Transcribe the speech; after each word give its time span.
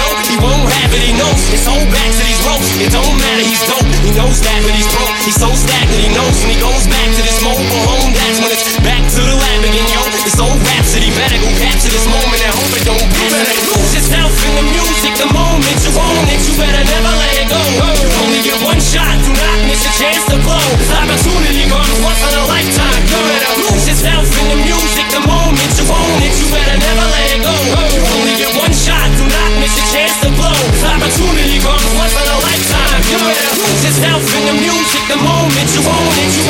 Is 0.00 0.28
he 0.30 0.36
won't 0.40 0.64
have 0.80 0.92
it. 0.96 1.02
He 1.04 1.12
knows 1.16 1.40
his 1.52 1.64
whole 1.66 1.84
back 1.92 2.10
to 2.10 2.22
these 2.24 2.40
ropes. 2.46 2.68
It 2.80 2.90
don't 2.92 3.16
matter. 3.20 3.44
He's 3.44 3.62
dope. 3.68 3.84
He 4.00 4.10
knows 4.16 4.40
that, 4.40 4.58
but 4.64 4.72
he's 4.72 4.88
broke. 4.88 5.16
He's 5.26 5.36
so 5.36 5.48
stagnant. 5.52 6.00
He 6.00 6.10
knows 6.14 6.36
when 6.40 6.50
he 6.54 6.58
goes 6.60 6.84
back 6.88 7.08
to 7.16 7.22
this 7.22 7.38
mobile 7.44 7.82
home. 7.84 8.10
That's 8.16 8.38
when 8.40 8.50
it's 8.54 8.64
back 8.80 9.02
to 9.04 9.20
the 9.20 9.36
lab 9.36 9.60
again, 9.66 9.88
yo. 9.92 10.02
This 10.24 10.38
old 10.40 10.56
rhapsody 10.56 11.12
better 11.12 11.38
go 11.42 11.50
capture 11.60 11.92
this 11.92 12.06
moment 12.08 12.40
and 12.40 12.52
hope 12.54 12.72
it 12.72 12.84
don't 12.86 13.08
be. 13.10 13.24
Better 13.28 13.56
lose 13.68 13.92
yourself 13.92 14.32
in 14.32 14.52
the 14.56 14.66
music. 14.70 15.12
The 15.20 15.28
moment 15.34 15.76
you 15.84 15.92
own 15.92 16.24
it, 16.30 16.40
you 16.48 16.54
better 16.56 16.84
never 16.86 17.12
let 17.20 17.34
it 17.36 17.48
go. 17.50 17.60
You 18.00 18.08
only 18.24 18.40
get 18.40 18.56
one 18.64 18.80
shot. 18.80 19.14
Do 19.26 19.30
not 19.36 19.58
miss 19.68 19.84
a 19.84 19.92
chance 19.98 20.29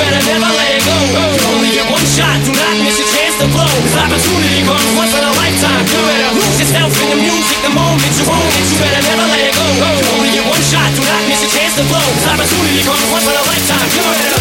better 0.01 0.23
never 0.25 0.48
let 0.56 0.73
it 0.73 0.84
go. 0.89 0.97
You 0.97 1.45
only 1.53 1.70
get 1.77 1.84
one 1.93 2.06
shot. 2.09 2.41
Do 2.48 2.56
not 2.56 2.75
miss 2.81 2.97
a 2.97 3.06
chance 3.12 3.37
to 3.45 3.47
blow. 3.53 3.69
This 3.84 3.93
opportunity 3.93 4.65
comes 4.65 4.89
once 4.97 5.12
in 5.12 5.20
a 5.20 5.33
lifetime. 5.37 5.84
You 5.84 6.01
better 6.09 6.33
lose 6.41 6.56
yourself 6.56 6.89
in 7.05 7.09
the 7.12 7.19
music. 7.20 7.59
The 7.61 7.73
moment 7.77 8.12
you 8.17 8.25
own 8.25 8.48
it, 8.48 8.65
you 8.73 8.77
better 8.81 9.03
never 9.05 9.27
let 9.28 9.45
it 9.45 9.53
go. 9.53 9.67
You 9.69 10.09
only 10.17 10.33
get 10.33 10.45
one 10.48 10.65
shot. 10.65 10.89
Do 10.97 11.05
not 11.05 11.21
miss 11.28 11.45
a 11.45 11.48
chance 11.53 11.77
to 11.77 11.84
blow. 11.84 12.01
This 12.01 12.25
opportunity 12.25 12.81
comes 12.89 13.05
once 13.12 13.28
in 13.28 13.37
a 13.37 13.45
lifetime. 13.45 13.89
You 13.93 14.03
better. 14.09 14.41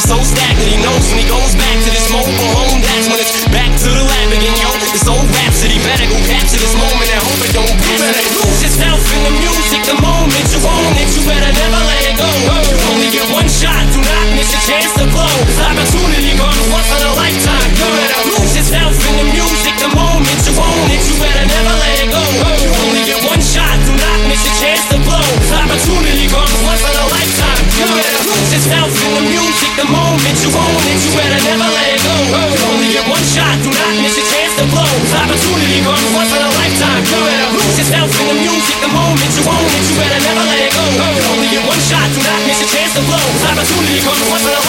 so 0.00 0.18
stacked 0.24 0.43
The 39.34 39.42
you 39.42 39.50
own 39.50 39.66
it, 39.66 39.82
you 39.82 39.94
better 39.98 40.20
never 40.22 40.46
let 40.46 40.62
it 40.62 40.70
go. 40.70 40.84
You 40.86 41.26
only 41.34 41.50
get 41.50 41.66
one 41.66 41.82
shot. 41.90 42.06
Do 42.14 42.22
not 42.22 42.38
miss 42.46 42.62
a 42.62 42.68
chance 42.70 42.94
to 42.94 43.02
blow. 43.02 43.18
Opportunity 43.50 43.98
comes 44.06 44.22
once 44.30 44.46
in 44.46 44.54
a 44.54 44.63